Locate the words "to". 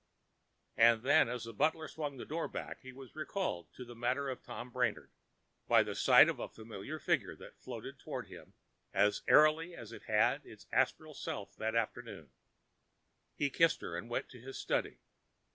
3.75-3.85, 14.29-14.41